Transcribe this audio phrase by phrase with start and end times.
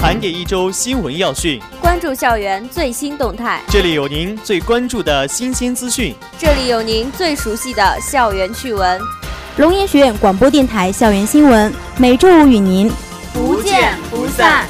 [0.00, 3.60] 盘点一周新闻要讯，关注校园最新动态。
[3.68, 8.98] 这里有您最关注的新鲜资讯，这里有您最熟悉的校园趣闻。
[9.58, 12.90] 龙岩学院广播电台校园新闻，每周五与您
[13.34, 14.66] 不见不散。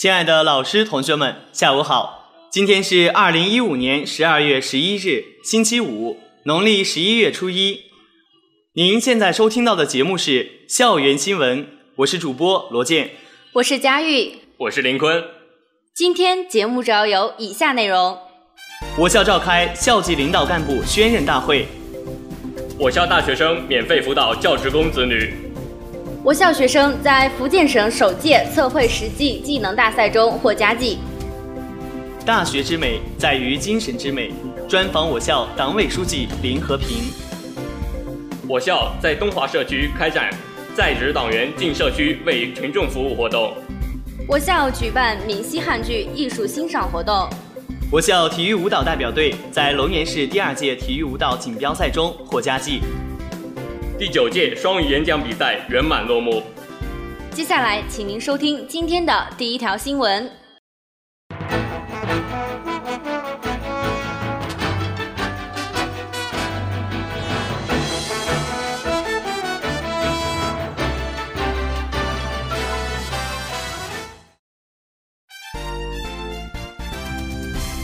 [0.00, 2.48] 亲爱的老师、同学们，下午好！
[2.50, 7.82] 今天是二零一五年十二月十一日，星期五，农历十一月初一。
[8.72, 11.64] 您现在收听到的节目是《校园新闻》，
[11.96, 13.10] 我是主播罗健，
[13.52, 15.22] 我是佳玉，我是林坤。
[15.94, 18.18] 今天节目主要有以下内容：
[18.96, 21.66] 我校召开校级领导干部宣任大会；
[22.78, 25.49] 我校大学生免费辅导教职工子女。
[26.22, 30.98] 我校学生在福建省首届测绘实际技能大赛中获佳绩。
[32.26, 34.30] 大学之美在于精神之美。
[34.70, 37.10] 专访我校党委书记林和平。
[38.46, 40.30] 我校在东华社区开展
[40.76, 43.52] 在职党员进社区为群众服务活动。
[44.28, 47.28] 我校举办闽西汉剧艺术欣赏活动。
[47.90, 52.80] 我校体育舞蹈代表队在龙岩市第二届体育舞蹈锦标赛中获佳绩。
[54.00, 56.42] 第九届双语演讲比赛圆满落幕。
[57.32, 60.26] 接下来，请您收听今天的第一条新闻。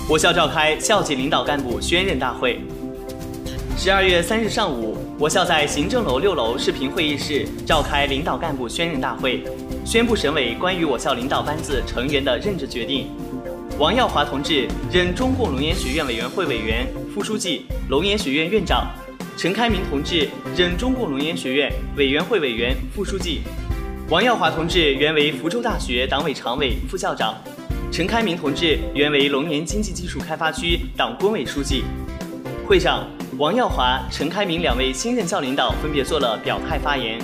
[0.09, 2.63] 我校召开校级领导干部宣任大会。
[3.77, 9.43] 十二月三日上午，我校在行政楼六楼视频会议室召开领导干部宣任大会，
[9.83, 13.07] 宣布省委关于我校领导班子成员的任职决定：
[13.79, 18.89] 王耀华同志任中共龙岩学院委员会委员、副书记、龙岩学院院长；
[19.39, 23.41] 陈开明同志任中共龙岩学院委员会委员、副书记。
[24.11, 27.33] 王耀华同志原为福州大学党委常委、副校长；
[27.91, 31.85] 陈开明同志原为龙岩经济技术开发区党工委书记。
[32.67, 33.09] 会上。
[33.39, 37.21] 王耀华、陈开明两位新任校领导分别做了表态发言。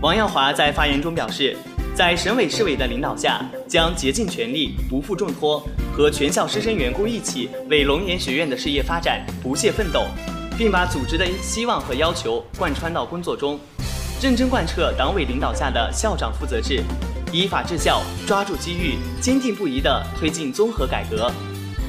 [0.00, 1.54] 王耀华在发言中表示，
[1.94, 5.62] 在省委市委的领导下，将竭尽全力、不负重托，
[5.92, 10.06] 和全校师生员工一起为龙岩学院的事业发展不懈奋斗，
[10.56, 13.60] 并把组织的希望和要求贯穿到工作中，
[14.22, 16.82] 认真贯彻党委领导下的校长负责制，
[17.30, 21.30] 依法治校，抓住机遇，坚定不移地推进综合改革，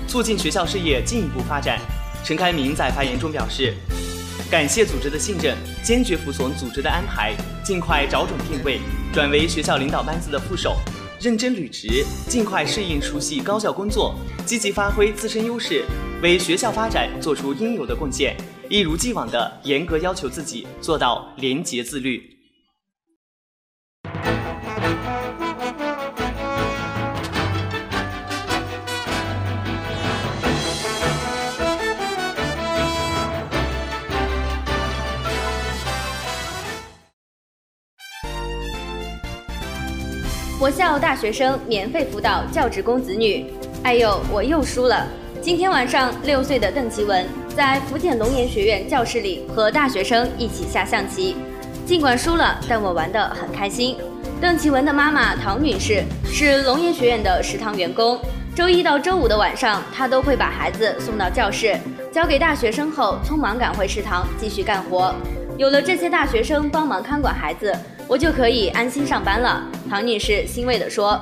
[0.10, 1.80] 促进学校事业进一步发展。
[2.26, 3.72] 陈开明在发言中表示，
[4.50, 8.80] 感谢组织的信任，坚决服从组织的安排，尽快找准定位，
[9.14, 10.76] 转为学校领导班子的副手，
[11.22, 15.86] 认真履职，尽快适应熟悉高校工作，积极发挥自身优势，
[16.24, 18.36] 为学校发展做出应有的贡献，
[18.70, 22.35] 一如既往的严格要求自己，做到廉洁自律。
[41.00, 43.46] 大学生免费辅导教职工子女。
[43.84, 45.08] 哎呦，我又输了！
[45.42, 47.26] 今天晚上，六岁的邓奇文
[47.56, 51.36] 在福建龙岩学院教室里和大学生一起下象棋。
[51.86, 53.96] 尽管输了，但我玩得很开心。
[54.42, 58.20] 邓奇文的妈妈唐女士是龙岩学院的食堂员工，
[58.56, 61.78] 周一到周五的晚上，她都会把孩子送到教室，
[62.12, 65.14] 交给大学生后，匆忙赶回食堂继续干活。
[65.58, 67.74] 有了这些大学生帮忙看管孩子。
[68.08, 71.20] 我就可以安心上班了，唐女士欣慰地说。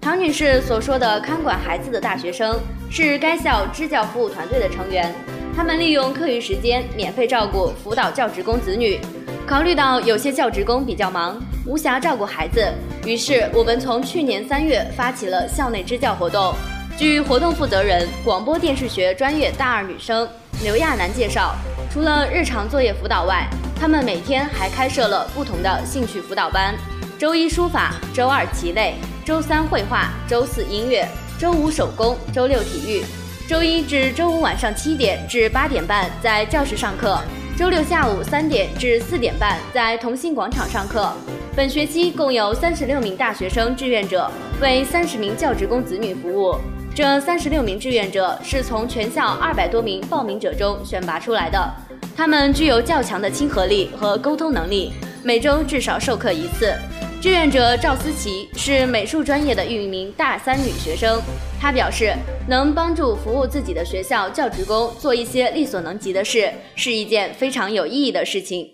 [0.00, 5.14] 唐女士所说的看管孩子的大学生是该校支教服务团队的成员，
[5.56, 9.00] 他们利用课余时间免费照顾辅导教职工子女。
[9.46, 12.70] 考虑到有些教职工比较忙，无暇照顾孩子，
[13.06, 16.54] 于是我们从去年三月发起了校内支教活动。
[16.98, 20.28] 据活动负责人、广播电视学专业大二女生
[20.62, 21.54] 刘亚楠介绍，
[21.94, 23.48] 除了日常作业辅导外，
[23.78, 26.74] 他们每天还开设了不同的兴趣辅导班：
[27.16, 28.94] 周一书法，周二棋类，
[29.24, 31.06] 周三绘画，周四音乐，
[31.38, 33.04] 周五手工，周六体育。
[33.48, 37.16] 周一至周五晚上七点至八点半在教室上课，
[37.56, 41.12] 周六下午三点至四点半在同心广场上课。
[41.54, 44.28] 本学期共有三十六名大学生志愿者
[44.60, 46.56] 为三十名教职工子女服务。
[46.92, 51.72] 这三十六名志愿者是从全校二百多名报名者中选拔出来的。
[52.16, 54.92] 他们具有较强的亲和力和沟通能力，
[55.24, 56.72] 每周至少授课一次。
[57.20, 61.20] 志愿者赵思琪是美术专业的一名大三女学生，
[61.60, 62.14] 她表示，
[62.46, 68.70] 能帮助服务自己的学校教职工做一些力所能及的事，是一件非常有意义的事情。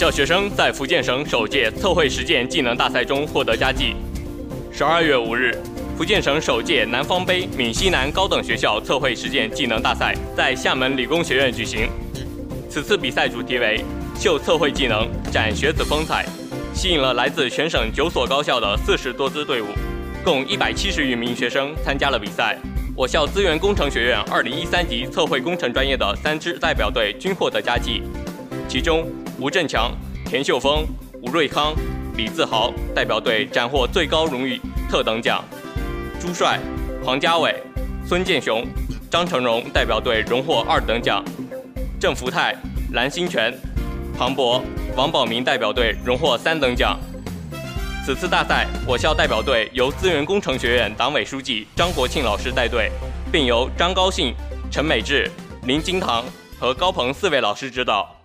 [0.00, 3.94] 校学生在福建省首届测绘实践技能大赛中获得佳绩。
[4.72, 5.54] 十二月五日，
[5.94, 11.86] 福建省首届南方杯闽西南高等学校测绘实践技能大赛在厦门理工学院举行。
[12.70, 13.84] 此次比赛主题为
[14.18, 16.24] “秀测绘技能，展学子风采”，
[16.72, 19.66] 吸引了来自全省九所高校的四十多支队伍，
[20.24, 22.58] 共一百七十余名学生参加了比赛。
[22.96, 28.02] 我校资源工程学院二零一三级测绘工程专业的三支代表队均获得佳绩，
[28.66, 29.06] 其中。
[29.40, 29.90] 吴振强、
[30.26, 30.84] 田秀峰、
[31.22, 31.74] 吴瑞康、
[32.14, 35.42] 李自豪代表队斩获最高荣誉特等奖；
[36.20, 36.60] 朱帅、
[37.02, 37.54] 黄家伟、
[38.06, 38.62] 孙建雄、
[39.10, 41.24] 张成荣代表队荣获二等奖；
[41.98, 42.54] 郑福泰、
[42.92, 43.50] 蓝新全、
[44.14, 44.62] 庞博、
[44.94, 47.00] 王宝明代表队荣获三等奖。
[48.04, 52.92] 此次大赛，我校代表队由资源工程学院党委书记张国庆老师带队，
[53.32, 54.34] 并由张高兴、
[54.70, 55.30] 陈美智、
[55.62, 56.26] 林金堂
[56.58, 58.19] 和高鹏四位老师指导。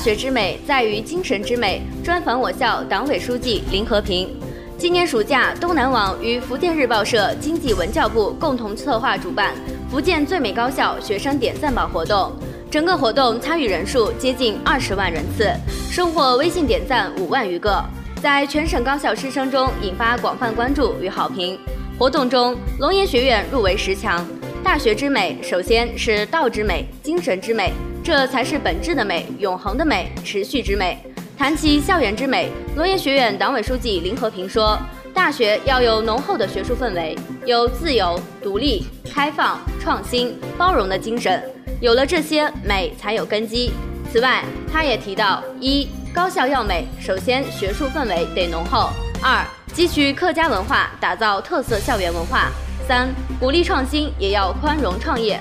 [0.00, 1.82] 学之美在于精神之美。
[2.02, 4.34] 专访我校党委书记林和平。
[4.78, 9.52] 今年暑假，东南网与福建日报社、经济文教部共同策划主办
[9.92, 12.32] “福建最美高校学生点赞榜”活动。
[12.70, 15.52] 整个活动参与人数接近二十万人次，
[15.90, 17.84] 收获微信点赞五万余个，
[18.22, 21.58] 在全省高校师生中引发广泛关注与好评。
[21.98, 24.26] 活动中，龙岩学院入围十强。
[24.64, 27.72] 大学之美，首先是道之美、精神之美。
[28.02, 30.98] 这才是本质的美，永恒的美，持续之美。
[31.36, 34.78] 谈起校园之美，龙岩学院党委书记林和平说
[35.14, 41.42] ：“大学要有浓厚的学术氛围，有自由、独立、开放、创新、包容的精神。
[41.80, 43.70] 有了这些，美才有根基。”
[44.12, 44.42] 此外，
[44.72, 48.90] 他也提到：一、高校要美，首先学术氛围得浓厚；
[49.22, 49.44] 二、
[49.74, 52.50] 汲取客家文化，打造特色校园文化；
[52.88, 53.08] 三、
[53.38, 55.38] 鼓励创新，也要宽容创业。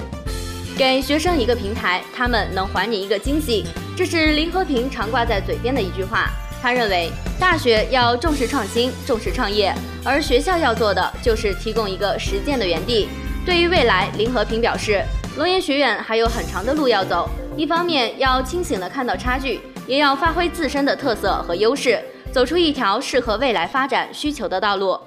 [0.79, 3.65] 给学生一个平台，他们能还你一个惊喜，
[3.97, 6.29] 这是林和平常挂在嘴边的一句话。
[6.61, 13.09] 他认为，大学要重视创新，重视创业，而学校要做的就是提供一个实践的园地。
[13.45, 15.03] 对于未来，林和平表示，
[15.35, 22.01] 龙岩学院还有很长的路要走，一方面要清醒地看到差距，也要发挥自身的特色和优势，
[22.31, 24.97] 走出一条适合未来发展需求的道路。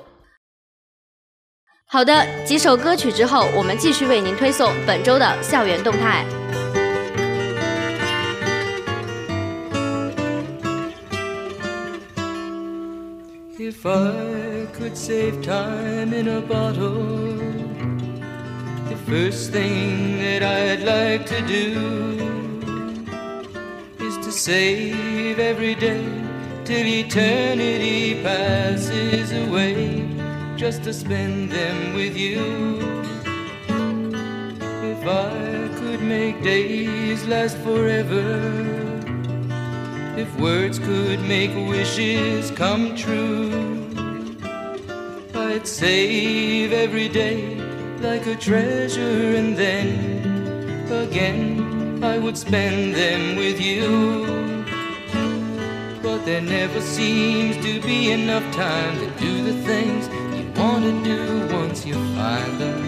[1.93, 6.25] 好的，几首歌曲之后，我们继续为您推送本周的校园动态。
[13.59, 17.37] If I could save time in a bottle,
[18.89, 22.17] the first thing that I'd like to do
[24.01, 26.01] is to save every day
[26.65, 30.12] till eternity passes away.
[30.63, 32.41] Just to spend them with you.
[34.93, 38.23] If I could make days last forever,
[40.17, 43.51] if words could make wishes come true,
[45.35, 47.57] I'd save every day
[47.99, 49.89] like a treasure and then
[50.93, 54.63] again I would spend them with you.
[56.05, 60.22] But there never seems to be enough time to do the things
[60.83, 62.79] to do once you find them.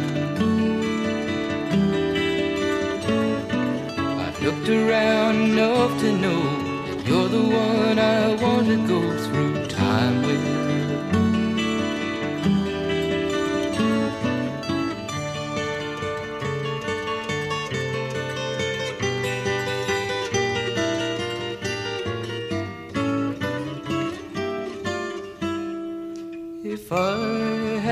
[4.19, 6.43] I've looked around enough to know
[6.87, 10.65] that you're the one I want to go through time with.
[26.65, 27.24] If I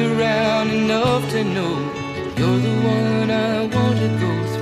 [0.00, 1.74] Around enough to know
[2.36, 4.55] you're the one I want to go through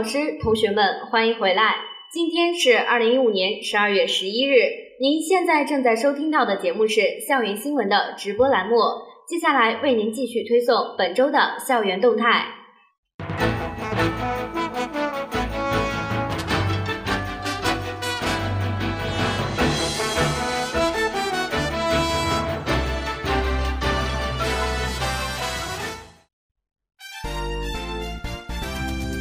[0.00, 1.74] 老师、同学们，欢迎回来！
[2.10, 4.54] 今天是二零一五年十二月十一日。
[4.98, 8.78] 您现在正在收听到的节目是校园新闻的直播栏目，
[9.28, 12.46] 接下来为您继续推送本周的校园动态。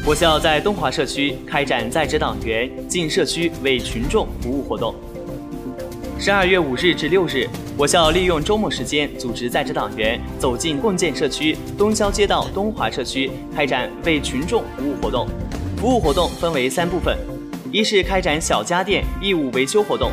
[0.10, 4.96] 我校在东华社区开展在职党员进社区为群众服务活动。
[6.18, 7.48] 十二月五日至六日，
[7.78, 15.28] 我校利用周末时间组织在职党员走进共建社区东郊街道东华社区，开展为群众服务活动。
[15.78, 17.16] 服务活动分为三部分：
[17.72, 20.12] 一是开展小家电义务维修活动，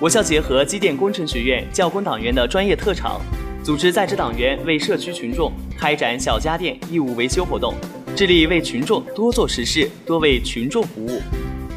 [0.00, 3.20] 我校结合机电工程学院教工党员的专业特长，
[3.62, 7.72] 组织在职党员为社区群众开展小家电义务维修活动。
[8.18, 11.22] 致力为群众多做实事，多为群众服务。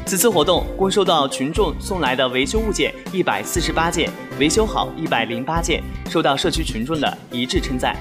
[0.04, 5.80] 此次活动共收到群众送来的维修物件一百四十八件，维修好一百零八件，
[6.10, 7.96] 受到社区群众的一致称赞。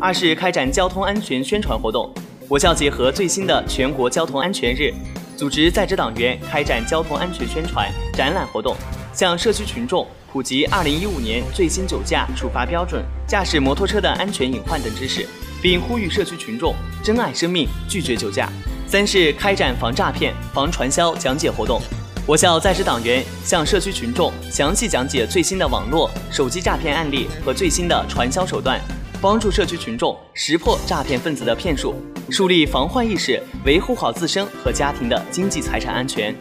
[0.00, 2.10] 二是开展交通安全宣传活动，
[2.48, 4.90] 我校结合最新的全国交通安全日，
[5.36, 8.74] 组织在职党员开展交通安全宣传展览活动，
[9.12, 15.28] 向社区群众普及二零一五年最新酒驾处罚标准、驾驶摩托车的安全隐患等知识。
[15.62, 18.50] 并呼吁社区群众珍爱生命，拒绝酒驾。
[18.86, 21.80] 三是开展防诈骗、防传销讲解活动，
[22.26, 28.78] 我校在职党员向社区群众详细讲解最新的网络、手机诈骗案例和最新的传销手段，
[29.20, 31.94] 帮助社区群众识破诈骗分子的骗术，
[32.28, 36.36] 树立防患意识，维护好自身和家庭的经济财产安全。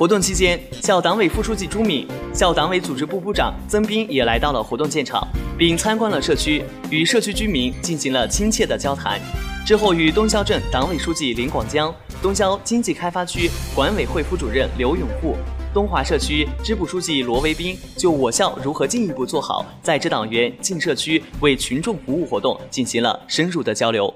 [0.00, 5.28] 活动期间，校党委副书记朱敏、校党委组织部部长曾斌也来到了活动现场，
[5.58, 9.20] 并参观了社区，与社区居民进行了亲切的交谈。
[9.66, 15.36] 之后，与东郊镇党委书记林广江、东郊经济开发区管委会副主任刘永富、
[15.74, 24.10] 东华社区支部书记罗维斌就我校如何进一步做好在职党员进社区为群众服务活动进行了深入的交流。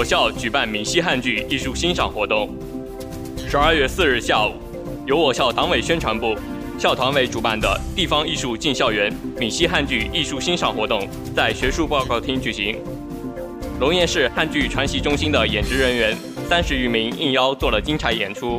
[0.00, 2.48] 我校举办闽西汉剧艺术欣赏活动。
[3.46, 4.54] 十二月四日下午，
[5.06, 6.34] 由我校党委宣传部、
[6.78, 12.78] 校团委主办的地方艺术进校园闽西汉剧艺术欣赏活动在学术报告厅举行。
[13.78, 16.16] 龙岩市汉剧传习中心的演职人员
[16.48, 18.58] 三十余名应邀做了精彩演出。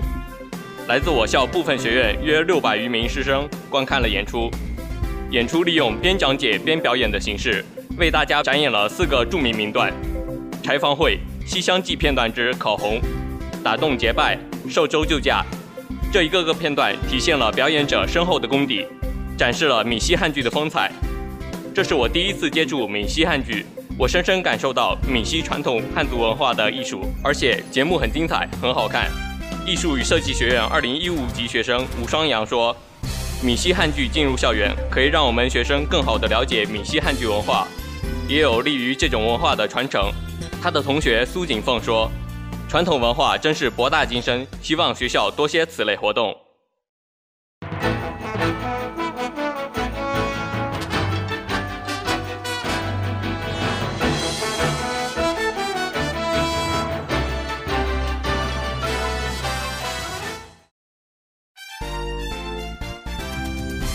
[0.87, 4.47] 来自我校部分学院约六百余名师生观看了演出。
[5.31, 7.65] 演出利用边讲解边表演的形式，
[7.97, 9.91] 为大家展演了四个著名名段。
[10.63, 12.99] 柴房会、西厢记片段之口红、
[13.63, 14.37] 打动结拜、
[14.69, 15.43] 寿州救驾，
[16.11, 18.85] 这一个个片段体现了表演者深厚的功底，
[19.37, 20.91] 展示了闽西汉剧的风采。
[21.73, 23.65] 这是我第一次接触闽西汉剧，
[23.97, 29.09] 我深深感受到闽西传统汉族文化的艺术，而且节目很精彩，很好看。
[29.65, 32.75] 艺术与设计学院2015级学生吴双阳说
[33.43, 37.67] ：“闽西汉剧进入校园，可以让我们学生更好地了解闽西汉剧文化，
[38.27, 40.11] 也有利于这种文化的传承。”
[40.63, 42.07] 他的同学苏锦凤说
[42.69, 46.37] ：“传统文化真是博大精深，希望学校多些此类活动。”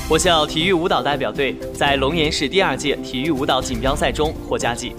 [0.09, 4.97] 我校体育舞蹈代表队在龙岩市第二届体育舞蹈锦标赛中获佳绩。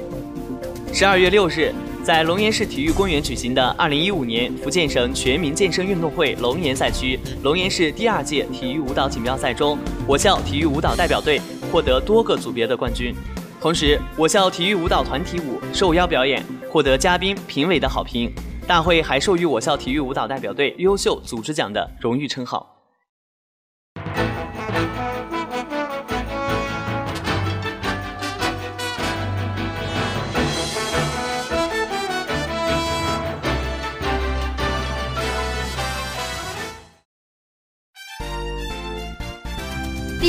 [0.94, 1.72] 十二月六日，
[2.04, 9.78] 在龙岩市体育公园举行的二零一五年福建省全民健身运动会龙岩赛区龙岩市第二届体育舞蹈锦标赛中，
[10.08, 11.40] 我校体育舞蹈代表队
[11.72, 13.14] 获得多个组别的冠军。
[13.62, 18.32] 同时，我校体育舞蹈团体舞受邀表演，获得嘉宾、评委的好评。
[18.66, 22.77] 大会还授予我校体育舞蹈代表队优秀组织奖的荣誉称号。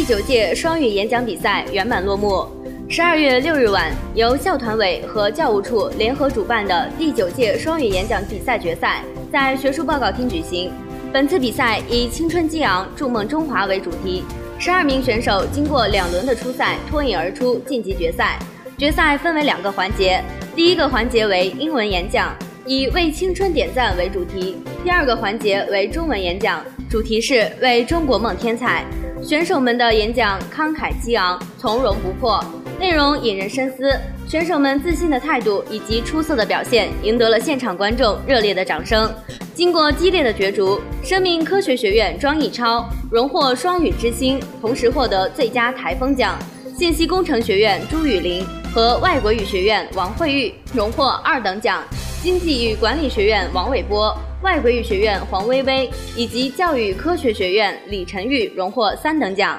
[0.08, 2.48] 九届双语演讲比赛圆满落幕。
[2.88, 10.72] 十二月六日晚，由校团委和教务处联合主办的第九届双语演讲比赛决赛在学术报告厅举行。
[11.12, 14.24] 本次比赛以“青春激昂，筑梦中华”为主题，
[14.58, 18.38] 十二名选手经过两轮的初赛脱颖而出，晋级决赛。
[18.78, 20.24] 决赛分为两个环节，
[20.56, 22.34] 第一个环节为英文演讲，
[22.68, 28.84] 以“为青春点赞”为主题；第二个环节为中文演讲，主题是“为中国梦添彩”。
[29.25, 32.44] 选手们的演讲慷慨激昂，从容不迫，
[32.78, 33.90] 内容引人深思。
[34.28, 39.10] 选手们自信的态度以及出色的表现，赢得了现场观众热烈的掌声。
[39.54, 46.34] 经过激烈的角逐，生命科学学院庄逸超荣获双语之星，同时获得最佳台风奖；
[46.78, 48.44] 信息工程学院朱雨林
[48.75, 51.82] 和外国语学院王慧玉荣获二等奖；
[52.28, 54.14] 经济与管理学院王伟波。
[54.42, 59.58] 外国语学院黄薇薇以及教育科学学院李晨玉荣获三等奖。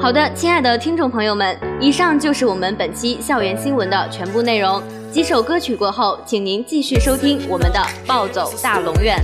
[0.00, 4.82] 好的，亲爱的听众朋友们，以上就是我们本期校园新闻的全部内容。
[5.10, 9.16] 几首歌曲过后，请您继续收听我们的《暴走大龙院》。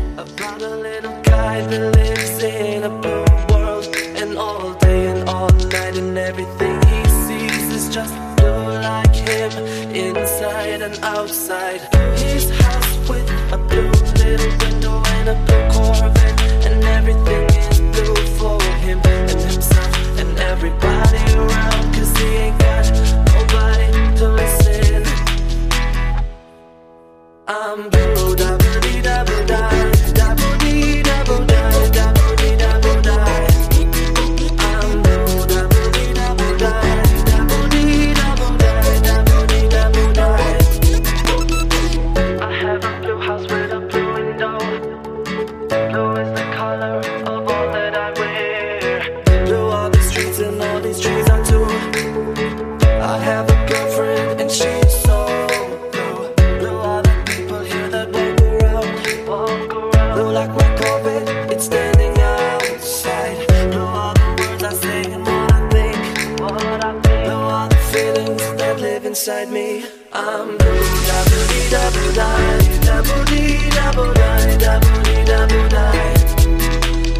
[69.14, 69.84] Inside me.
[70.12, 76.14] I'm blue, double dee double die, double dee double die, double dee double die.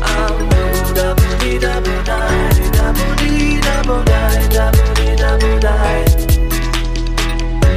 [0.03, 0.49] I'm
[0.99, 6.05] double dee double die, double dee double die, double dee double die.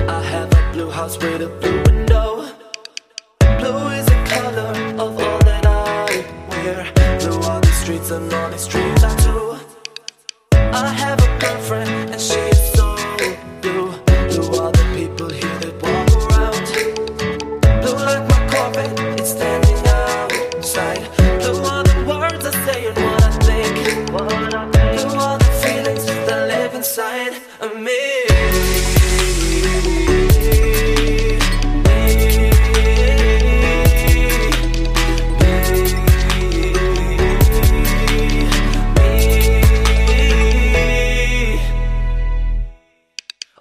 [0.09, 2.49] I have a blue house with a blue window.
[3.59, 4.71] Blue is the color
[5.03, 6.91] of all that I wear.
[7.19, 8.86] Blue are the streets and all the streets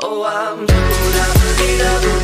[0.09, 2.16] Oh, I'm down, down, down.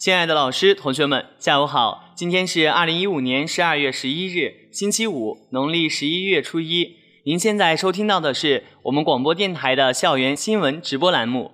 [0.00, 2.14] 亲爱的老师、同学们，下午好！
[2.14, 6.96] 今天是二零一五年十二月十一日，星期五，农历十一月初一。
[7.26, 11.52] 您现在收听到的是我们广播电台的校园新闻直播栏目。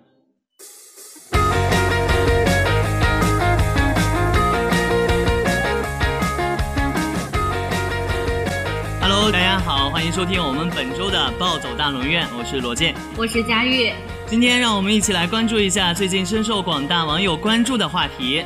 [9.00, 12.94] Hello，大家好，欢迎收听我们本周的《暴走大龙院》，我是罗健。
[13.18, 13.92] 我是佳玉。
[14.28, 18.44] 今天让我们一起来关注一下最近深受广大网友关注的话题。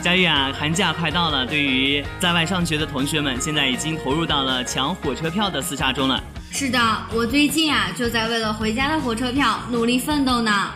[0.00, 6.22] 佳玉啊，寒假快到了，对于在外上学的同学们，现在已经投入到了抢火车票的厮杀中了。
[6.50, 6.78] 是的，
[7.12, 10.70] 我最近啊就在为了回家的火车票努力奋斗呢。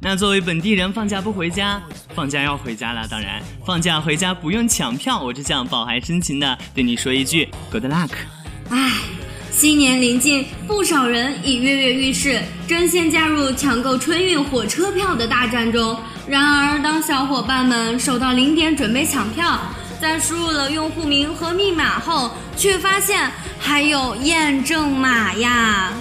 [0.00, 1.80] 那作为本地人，放假不回家，
[2.12, 3.06] 放假要回家了。
[3.06, 8.10] 当然，放假回家不用抢票，我只想饱含深情的对你说一句 Good luck。
[8.70, 8.94] 唉，
[9.52, 15.98] 新年临近，不少人已跃跃欲试，争先加入抢购春运火车票的大战中。
[16.26, 19.60] 然而，当小伙伴们守到零点准备抢票，
[20.00, 25.92] 在输入了用户名和密码后，却发现还有验证码呀。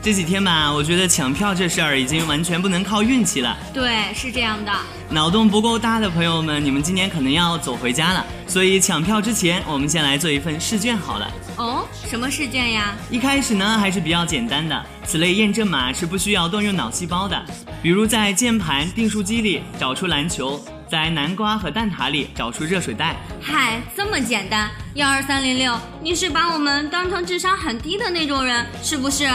[0.00, 3.56] 这几天吧，我觉得抢票这事儿已经完全不能靠运气了。
[3.74, 4.70] 对，是这样的。
[5.10, 8.24] 脑洞不够大的朋友们，你们今年可能要走回家了。
[8.46, 11.28] 所以抢票之前，我们先来做一份试卷好了。
[11.58, 12.94] 哦，什么试卷呀？
[13.10, 17.44] 一开始呢还是比较简单的，此类验证码是不需要动用脑细胞的，
[17.82, 23.16] 比如在键盘、订书机里找出篮球，在南瓜和蛋挞里找出热水袋。
[23.42, 24.70] 嗨，这么简单？
[24.94, 29.28] 幺二三零六，你是把我们当成智商很低的那种人，是不是？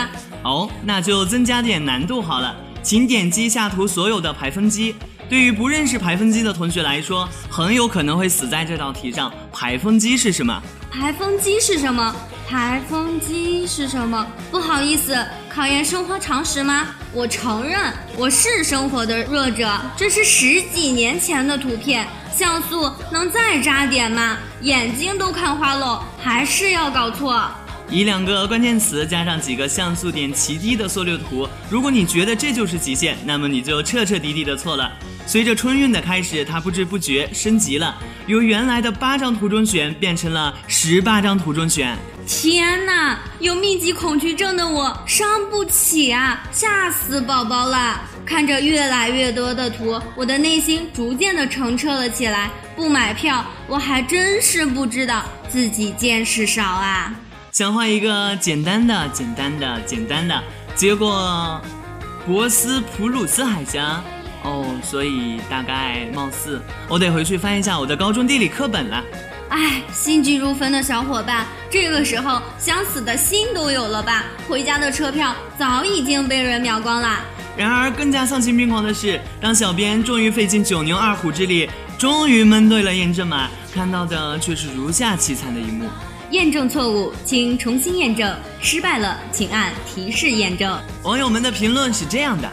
[0.43, 4.95] 哦，那就增加点难度好了，请点击下图所有的排风机。
[5.29, 9.33] 对于不认识排风机的同学来说，很有可能会死在这道题上。
[9.51, 10.61] 排风机是什么？
[10.93, 12.15] 排风机是什么？
[12.47, 14.27] 排风机是什么？
[14.51, 15.17] 不好意思，
[15.49, 16.89] 考验生活常识吗？
[17.11, 24.37] 我承认我是生活的弱者，这是十几年前的图片，像素能再渣点吗？
[24.61, 27.43] 眼睛都看花喽，还是要搞错。
[27.89, 34.91] 以两个关键词加上几个像素点奇低的缩略图，如果你觉得这就是极限，那么你就彻彻底底的错了。
[35.25, 37.95] 随着春运的开始，它不知不觉升级了，
[38.27, 41.97] 由原来的八张图中选变成了十八张图中选。
[42.25, 48.01] 天哪，有密集恐惧症的我伤不起啊，吓死宝宝了！
[48.25, 52.49] 看着越来越多的图，我的内心逐渐的澄澈了起来。
[52.75, 57.13] 不买票，我还真是不知道自己见识少啊。
[57.53, 60.43] 想画一个简单的、简单的、简单的，
[60.75, 61.61] 结果
[62.25, 64.03] 博斯普鲁斯海峡
[64.41, 69.03] 哦，所以大概貌似我得回去翻一下我的高中地理课本了。
[69.49, 74.23] 唉，心急如焚的小伙伴，这个时候想死的心都有了吧？
[74.49, 77.19] 回家的车票早已经被人秒光了。
[77.55, 85.87] 然而更加丧心病狂的是，当小编终于费尽九牛二虎之力，终于蒙对了验证码，看到的却是如下凄惨的一幕。
[86.33, 88.35] 验证错误，请重新验证。
[88.59, 90.75] 失败了，请按提示验证。
[91.03, 92.51] 网友们的评论是这样的：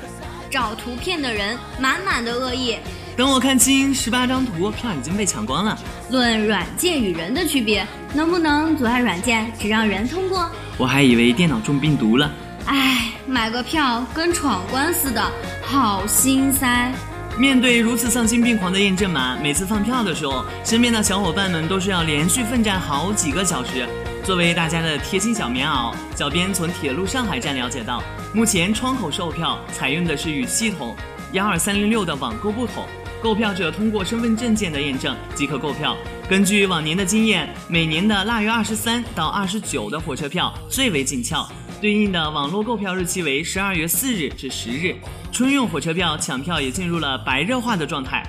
[0.51, 2.77] 找图片的人满满的恶意。
[3.17, 5.79] 等我看清十八张图，票已经被抢光了。
[6.11, 10.51] 论软件与人的区别，能不能阻碍软件，只让人通过？
[10.77, 12.31] 我还以为电脑中病毒了。
[12.67, 16.93] 唉，买个票跟闯关似的，好心塞。
[17.41, 23.89] 面对如此丧心病狂的验证码，每次放票的时候，身边的小伙伴们都是要连续奋战好几个小时。
[24.23, 28.03] 作为大家的贴心小棉袄，小编从铁路上海站了解到，
[28.35, 30.95] 目前窗口售票采用的是与系统
[31.33, 32.85] 幺二三零六的网购不同，
[33.23, 35.97] 购票者通过身份证件的验证即可购票。
[36.29, 41.51] 根据往年的经验，每年的腊月二十三到二十九的火车票最为紧俏，
[41.81, 44.95] 对应的网络购票日期为十二月四日至十日。
[45.33, 48.23] 春运火车票抢票也进入了白热化的状态。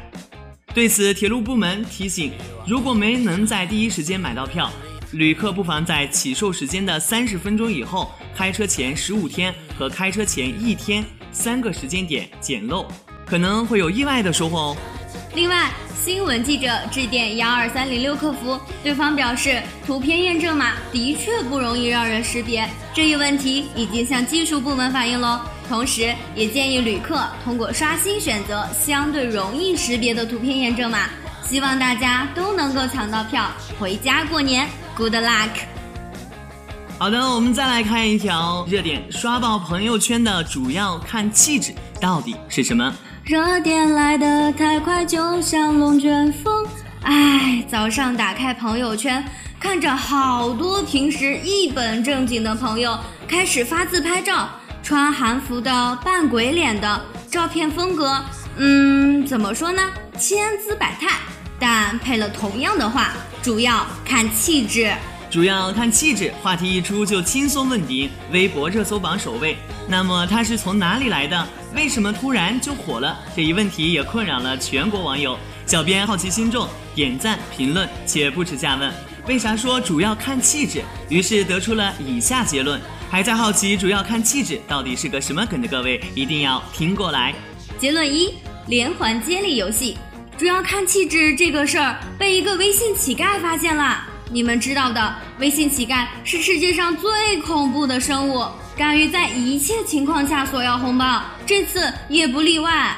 [0.74, 2.32] 对此，铁路部门提醒：
[2.66, 4.72] 如果没能在第一时间买到票，
[5.12, 12.88] 旅客不妨在起售时间的三十分钟以后、开车前十五天和开车前一天三个时间点捡漏，
[13.26, 14.78] 可能会有意外的收获哦。
[15.34, 25.40] 另外，新闻记者致电幺二三零六客服，对方表示，图片验证码的确不容易让人识别，这一问题已经向技术部门反映喽。
[25.70, 31.10] 同时，也建议旅客通过刷新选择相对容易识别的图片验证码。
[31.46, 34.68] 希望大家都能够抢到票，回家过年。
[34.98, 35.50] Good luck！
[37.00, 42.94] 好的，我们再来看一条热点，刷爆朋友圈的主要看气质到底是什么？
[43.24, 46.66] 热点来得太快，就像龙卷风。
[47.04, 49.24] 唉，早上打开朋友圈，
[49.60, 54.50] 看着好多平时一本正经的朋友开始发自拍照，
[54.82, 58.20] 穿韩服的、扮鬼脸的，照片风格，
[58.58, 59.82] 嗯，怎么说呢？
[60.18, 61.20] 千姿百态，
[61.60, 63.12] 但配了同样的话，
[63.44, 64.92] 主要看气质。
[65.30, 69.56] 主要看气质，话题一出就轻松问鼎微博热搜榜首位。
[69.88, 71.48] 那么它是从哪里来的？
[71.74, 73.18] 为什么突然就火了？
[73.36, 75.38] 这一问题也困扰了全国网友。
[75.66, 78.92] 小编好奇心重，点赞评论且不耻下问：
[79.26, 80.82] 为啥说主要看气质？
[81.08, 82.80] 于是得出了以下结论：
[83.10, 87.34] 还在好奇主要看气质到底是个什么梗的各位，一定要听过来。
[87.80, 88.34] 结论一：
[88.68, 89.98] 连环接力游戏，
[90.38, 94.06] 主要看气质这个事儿被一个微信乞丐发现了。
[94.30, 98.46] 你们知道的，微信乞丐是世界上最恐怖的生物，
[98.82, 102.98] 敢于在一切情况下索要红包，这次也不例外。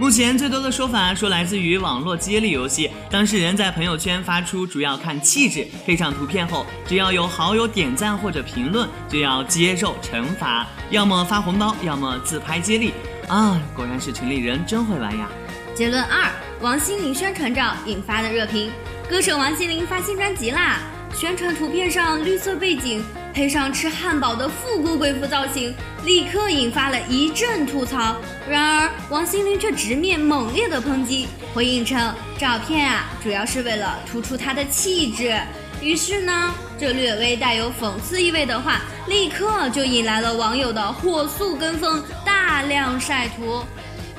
[0.00, 12.92] 目前最多的说法说来自于网络接力游戏，当事人在朋友圈发出主要看气质配上图片后，只要有好友点赞或者评论，就要接受惩罚，要么发红包，要么自拍接力。
[13.28, 15.28] 啊，果然是城里人真会玩呀！
[15.72, 16.28] 结论二：
[16.60, 18.72] 王心凌宣传照引发的热评，
[19.08, 20.80] 歌手王心凌发新专辑啦，
[21.14, 23.04] 宣传图片上绿色背景。
[23.32, 28.16] 配上吃汉堡的复古贵妇造型，立刻引发了一阵吐槽。
[28.48, 35.38] 然而，王心凌却直面猛烈的抨击，回应称照片啊，主要是为了突出她的气质。
[35.80, 43.64] 于是呢，这略微带有讽刺意味的话，立刻就引来了网友的火速跟风，大量晒图。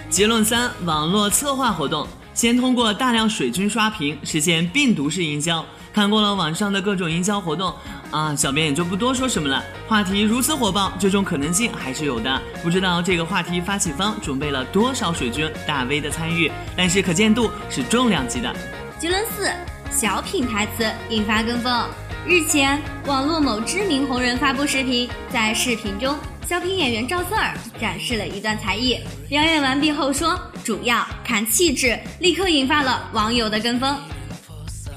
[0.09, 5.63] 结论三：网络策划活动，先通过大量水军刷屏，实现病毒式营销。
[5.93, 7.73] 看过了网上的各种营销活动。
[8.11, 9.63] 啊，小编也就不多说什么了。
[9.87, 12.41] 话题如此火爆，这种可能性还是有的。
[12.61, 18.53] 不知道这个话题发起方准备了多少水军大 V 的参与，但是可见度是重量级的。
[18.99, 19.49] 结论四：
[19.89, 21.85] 小品台词引发跟风。
[22.27, 28.99] 日前，网络某知名红人发布视频，在视频中，小品演员赵四儿展示了一段才艺，
[29.29, 33.97] 表演完毕后说：“主要看气质”，立刻引发了网友的跟风。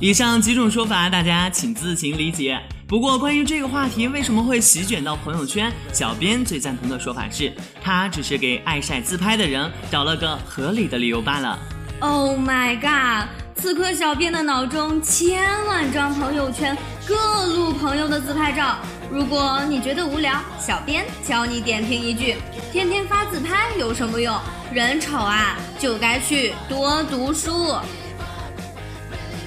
[0.01, 2.61] 以上几种说法，大家请自行理解。
[2.87, 7.53] 不过，关于这个话题为什么会席卷到朋友圈，小编最赞同的说法是，
[7.83, 11.59] 他只是给爱晒自拍的人找了个合理的理由罢了。
[12.01, 13.29] Oh my god！
[13.57, 16.77] 此刻小编的脑中千万张朋友圈
[17.07, 18.77] 各路朋友的自拍照。
[19.11, 22.37] 如果你觉得无聊，小编教你点评一句：
[22.73, 24.39] 天天发自拍有什么用？
[24.73, 27.77] 人丑啊，就该去多读书。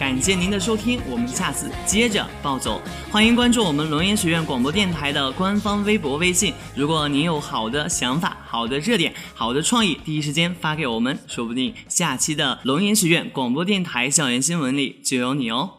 [0.08, 2.82] 感谢您的收听，我们下次接着暴走。
[3.12, 6.54] 欢迎关注我们龙岩学院广播电台的官方微博、微信。
[6.74, 15.72] 如果您有好的想法、好的热点、好的创意，第一时间发给我们，说不定下期的龙岩学院广播电台校园新闻里就有你哦。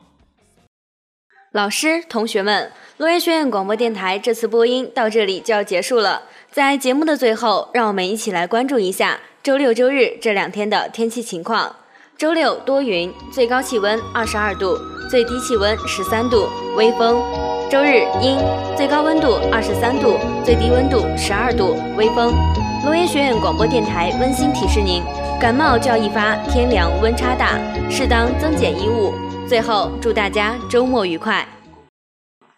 [1.52, 6.24] 老师、同学们，龙岩学院广播电台这次播音到这里就要结束了。
[6.52, 11.76] 在节目的最后，让我们一起来关注一下周六、周日这两天的天气情况。
[12.18, 14.76] 周六多云，最高气温二十二度，
[15.08, 17.22] 最低气温十三度，微风。
[17.70, 18.36] 周日阴，
[18.76, 22.34] 最高温度二十三度，最低温度十二度，微风。
[22.84, 25.00] 龙岩学院广播电台温馨提示您：
[25.40, 27.56] 感冒较易发，天凉温差大，
[27.88, 29.14] 适当增减衣物。
[29.48, 31.46] 最后，祝大家周末愉快！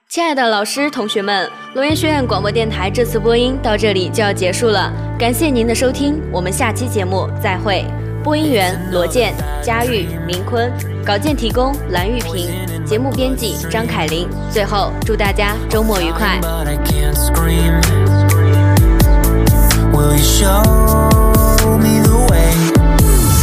[0.08, 7.84] 亲爱的老师、同学们，龙岩学院广播电台这次播音到这里就要结束了，感谢您的收听，我们下期节目再会。
[8.22, 10.70] 播音员罗健、佳玉、明坤，
[11.04, 14.28] 稿件提供蓝玉萍，节目编辑张凯琳。
[14.50, 16.38] 最后，祝大家周末愉快。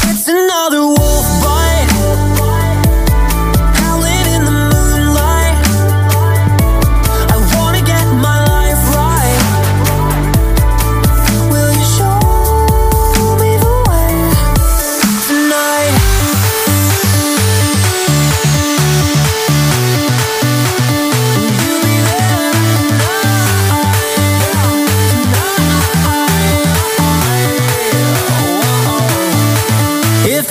[0.04, 0.28] It's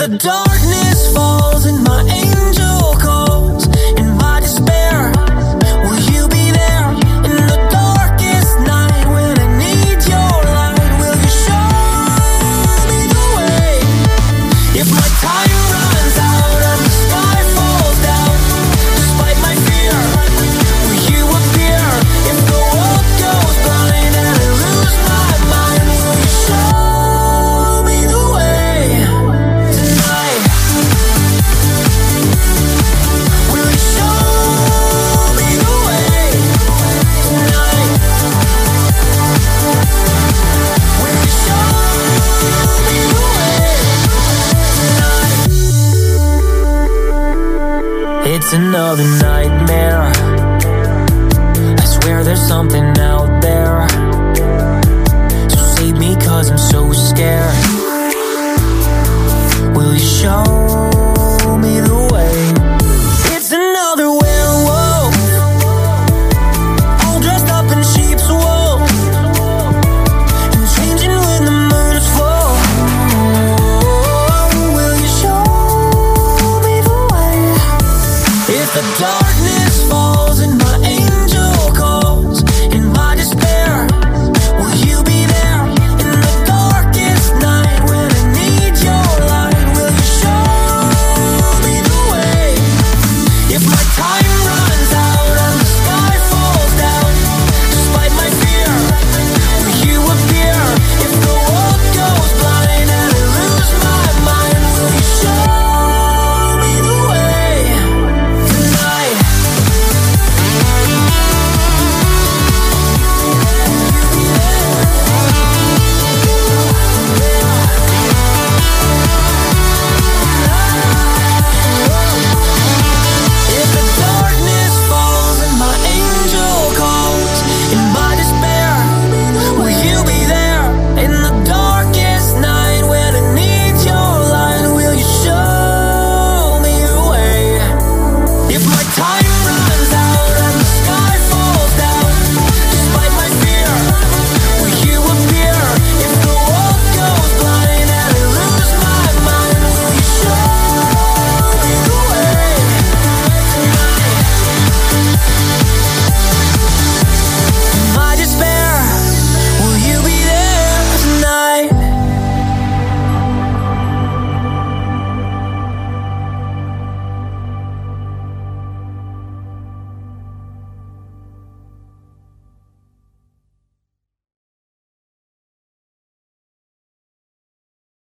[0.08, 3.66] darkness falls and my angel calls,
[3.98, 4.85] and my despair.
[48.76, 49.35] Another night